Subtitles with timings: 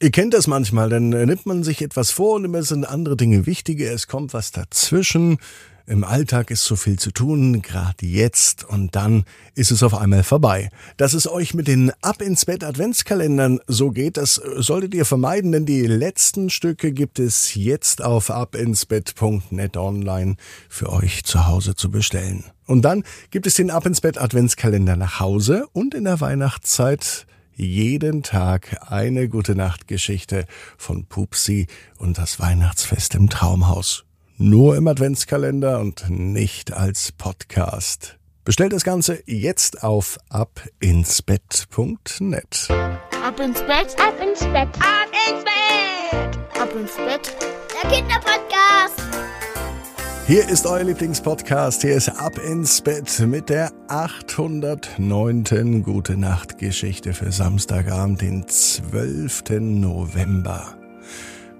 [0.00, 3.46] Ihr kennt das manchmal, dann nimmt man sich etwas vor und immer sind andere Dinge
[3.46, 5.38] wichtiger, es kommt was dazwischen.
[5.88, 9.24] Im Alltag ist so viel zu tun, gerade jetzt, und dann
[9.56, 10.70] ist es auf einmal vorbei.
[10.98, 15.50] Dass es euch mit den Ab ins Bett Adventskalendern so geht, das solltet ihr vermeiden,
[15.50, 20.36] denn die letzten Stücke gibt es jetzt auf abinsbett.net online
[20.68, 22.44] für euch zu Hause zu bestellen.
[22.66, 23.02] Und dann
[23.32, 27.26] gibt es den Ab ins Bett Adventskalender nach Hause und in der Weihnachtszeit
[27.58, 30.46] jeden Tag eine gute Nachtgeschichte
[30.76, 31.66] von Pupsi
[31.98, 34.06] und das Weihnachtsfest im Traumhaus.
[34.36, 38.16] Nur im Adventskalender und nicht als Podcast.
[38.44, 42.68] Bestellt das Ganze jetzt auf abinsbett.net.
[43.22, 47.36] Ab ins Bett, ab ins Bett, ab ins Bett, ab ins Bett.
[47.82, 48.97] Der Kinderpodcast.
[50.28, 51.80] Hier ist euer Lieblingspodcast.
[51.80, 55.82] Hier ist Ab ins Bett mit der 809.
[55.82, 59.44] Gute Nacht Geschichte für Samstagabend, den 12.
[59.58, 60.76] November.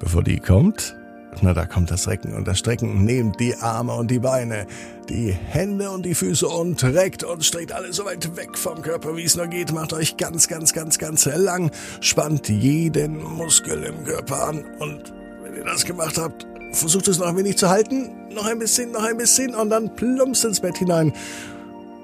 [0.00, 0.96] Bevor die kommt,
[1.42, 3.04] na, da kommt das Recken und das Strecken.
[3.04, 4.66] Nehmt die Arme und die Beine,
[5.08, 9.16] die Hände und die Füße und reckt und streckt alle so weit weg vom Körper,
[9.16, 9.72] wie es nur geht.
[9.72, 11.70] Macht euch ganz, ganz, ganz, ganz lang.
[12.00, 14.64] Spannt jeden Muskel im Körper an.
[14.80, 18.10] Und wenn ihr das gemacht habt, versucht es noch ein wenig zu halten.
[18.34, 21.12] Noch ein bisschen, noch ein bisschen und dann plumpst ins Bett hinein.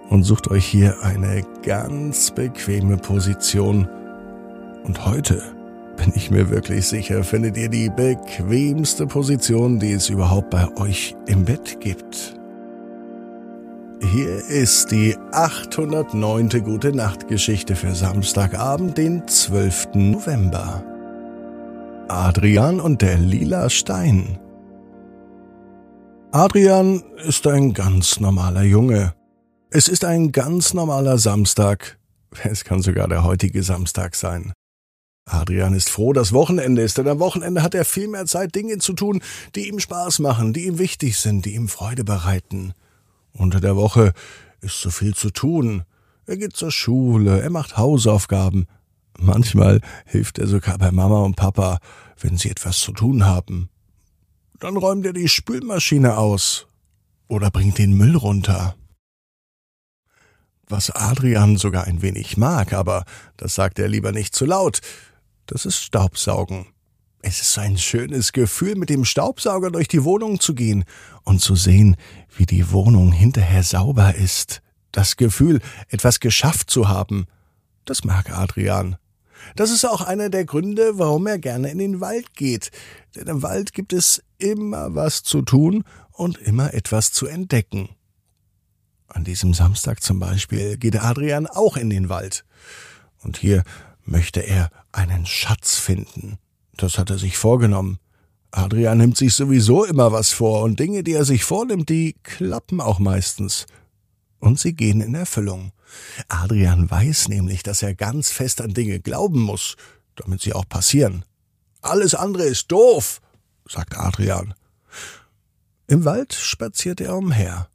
[0.09, 3.89] Und sucht euch hier eine ganz bequeme Position.
[4.84, 5.43] Und heute
[5.97, 11.15] bin ich mir wirklich sicher, findet ihr die bequemste Position, die es überhaupt bei euch
[11.27, 12.34] im Bett gibt.
[14.00, 16.65] Hier ist die 809.
[16.65, 19.91] Gute Nacht Geschichte für Samstagabend, den 12.
[19.95, 20.83] November.
[22.09, 24.42] Adrian und der lila Stein.
[26.34, 29.14] Adrian ist ein ganz normaler Junge.
[29.69, 31.98] Es ist ein ganz normaler Samstag.
[32.42, 34.55] Es kann sogar der heutige Samstag sein.
[35.27, 38.78] Adrian ist froh, dass Wochenende ist, denn am Wochenende hat er viel mehr Zeit, Dinge
[38.78, 39.20] zu tun,
[39.55, 42.72] die ihm Spaß machen, die ihm wichtig sind, die ihm Freude bereiten.
[43.34, 44.14] Unter der Woche
[44.62, 45.84] ist so viel zu tun.
[46.25, 48.69] Er geht zur Schule, er macht Hausaufgaben.
[49.19, 51.78] Manchmal hilft er sogar bei Mama und Papa,
[52.19, 53.69] wenn sie etwas zu tun haben.
[54.62, 56.69] Dann räumt er die Spülmaschine aus
[57.27, 58.77] oder bringt den Müll runter.
[60.69, 63.05] Was Adrian sogar ein wenig mag, aber
[63.37, 64.81] das sagt er lieber nicht zu laut,
[65.47, 66.67] das ist Staubsaugen.
[67.22, 70.84] Es ist ein schönes Gefühl, mit dem Staubsauger durch die Wohnung zu gehen
[71.25, 71.97] und zu sehen,
[72.37, 74.62] wie die Wohnung hinterher sauber ist.
[74.93, 77.27] Das Gefühl, etwas geschafft zu haben,
[77.84, 78.97] das mag Adrian.
[79.56, 82.70] Das ist auch einer der Gründe, warum er gerne in den Wald geht.
[83.14, 87.91] Denn im Wald gibt es immer was zu tun und immer etwas zu entdecken.
[89.08, 92.44] An diesem Samstag zum Beispiel geht Adrian auch in den Wald.
[93.22, 93.62] Und hier
[94.04, 96.38] möchte er einen Schatz finden.
[96.76, 97.98] Das hat er sich vorgenommen.
[98.50, 102.80] Adrian nimmt sich sowieso immer was vor, und Dinge, die er sich vornimmt, die klappen
[102.80, 103.66] auch meistens.
[104.38, 105.72] Und sie gehen in Erfüllung.
[106.28, 109.76] Adrian weiß nämlich, dass er ganz fest an Dinge glauben muss,
[110.16, 111.25] damit sie auch passieren.
[111.80, 113.20] Alles andere ist doof,
[113.69, 114.54] sagt Adrian.
[115.86, 117.69] Im Wald spaziert er umher.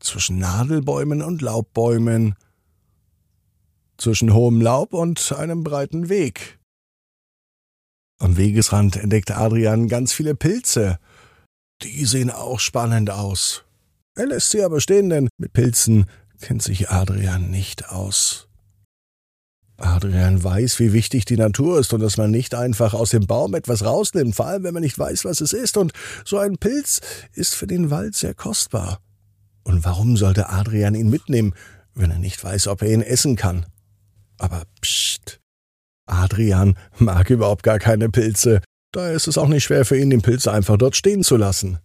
[0.00, 2.34] Zwischen Nadelbäumen und Laubbäumen,
[3.96, 6.58] zwischen hohem Laub und einem breiten Weg.
[8.18, 10.98] Am Wegesrand entdeckte Adrian ganz viele Pilze.
[11.82, 13.64] Die sehen auch spannend aus.
[14.14, 16.06] Er lässt sie aber stehen, denn mit Pilzen
[16.42, 18.48] kennt sich Adrian nicht aus.
[19.78, 23.54] Adrian weiß, wie wichtig die Natur ist und dass man nicht einfach aus dem Baum
[23.54, 25.76] etwas rausnimmt, vor allem wenn man nicht weiß, was es ist.
[25.76, 25.92] Und
[26.24, 27.00] so ein Pilz
[27.32, 29.00] ist für den Wald sehr kostbar.
[29.64, 31.54] Und warum sollte Adrian ihn mitnehmen,
[31.94, 33.66] wenn er nicht weiß, ob er ihn essen kann?
[34.38, 35.40] Aber pst.
[36.06, 38.60] Adrian mag überhaupt gar keine Pilze.
[38.92, 41.78] Daher ist es auch nicht schwer für ihn, den Pilz einfach dort stehen zu lassen.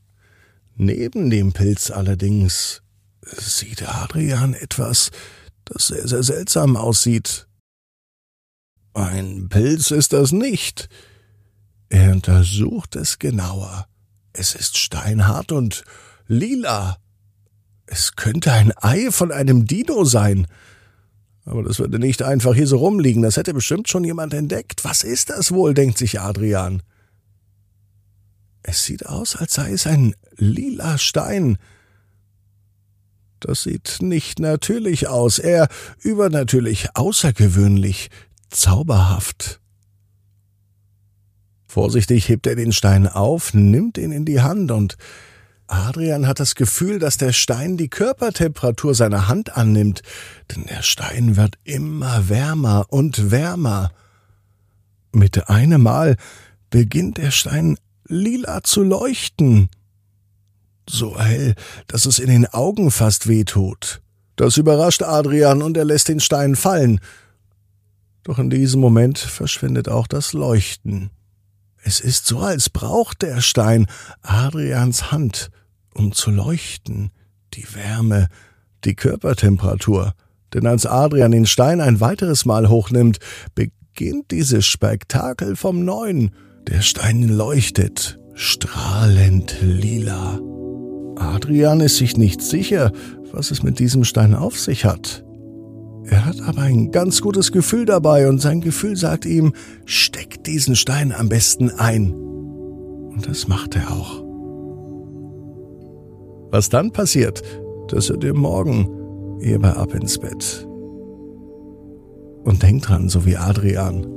[0.75, 2.81] Neben dem Pilz allerdings
[3.35, 5.11] sieht Adrian etwas,
[5.65, 7.47] das sehr, sehr seltsam aussieht.
[8.93, 10.89] Ein Pilz ist das nicht.
[11.89, 13.87] Er untersucht es genauer.
[14.33, 15.83] Es ist steinhart und
[16.27, 16.97] lila.
[17.85, 20.47] Es könnte ein Ei von einem Dino sein.
[21.45, 24.83] Aber das würde nicht einfach hier so rumliegen, das hätte bestimmt schon jemand entdeckt.
[24.83, 26.83] Was ist das wohl, denkt sich Adrian.
[28.63, 31.57] Es sieht aus, als sei es ein lila Stein.
[33.39, 35.67] Das sieht nicht natürlich aus, eher
[35.99, 38.09] übernatürlich, außergewöhnlich,
[38.49, 39.59] zauberhaft.
[41.67, 44.97] Vorsichtig hebt er den Stein auf, nimmt ihn in die Hand und
[45.67, 50.01] Adrian hat das Gefühl, dass der Stein die Körpertemperatur seiner Hand annimmt,
[50.55, 53.91] denn der Stein wird immer wärmer und wärmer.
[55.11, 56.15] Mit einem Mal
[56.69, 59.69] beginnt der Stein lila zu leuchten.
[60.89, 61.53] So hell,
[61.87, 64.01] dass es in den Augen fast wehtut.
[64.37, 66.99] Das überrascht Adrian und er lässt den Stein fallen.
[68.23, 71.09] Doch in diesem Moment verschwindet auch das Leuchten.
[71.83, 73.87] Es ist so, als braucht der Stein
[74.21, 75.49] Adrians Hand,
[75.93, 77.11] um zu leuchten,
[77.53, 78.27] die Wärme,
[78.83, 80.13] die Körpertemperatur.
[80.53, 83.19] Denn als Adrian den Stein ein weiteres Mal hochnimmt,
[83.55, 86.31] beginnt dieses Spektakel vom Neuen.
[86.67, 90.39] Der Stein leuchtet, strahlend lila.
[91.19, 92.91] Adrian ist sich nicht sicher,
[93.31, 95.23] was es mit diesem Stein auf sich hat.
[96.05, 99.53] Er hat aber ein ganz gutes Gefühl dabei und sein Gefühl sagt ihm,
[99.85, 102.13] steck diesen Stein am besten ein.
[102.13, 104.23] Und das macht er auch.
[106.49, 107.41] Was dann passiert,
[107.89, 108.87] das hört ihr morgen
[109.41, 110.65] ihr bei Ab ins Bett.
[112.43, 114.07] Und denk dran, so wie Adrian,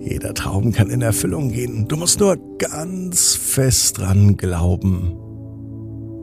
[0.00, 1.86] jeder Traum kann in Erfüllung gehen.
[1.88, 5.25] Du musst nur ganz fest dran glauben.